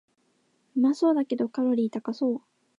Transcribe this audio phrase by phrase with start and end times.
[0.75, 2.41] うまそうだけどカロリー高そう